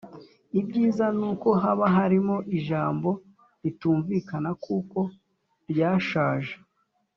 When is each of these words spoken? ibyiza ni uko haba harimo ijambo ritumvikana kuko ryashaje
ibyiza 0.59 1.05
ni 1.17 1.25
uko 1.31 1.49
haba 1.61 1.85
harimo 1.97 2.35
ijambo 2.57 3.09
ritumvikana 3.63 4.49
kuko 4.63 4.99
ryashaje 5.69 6.53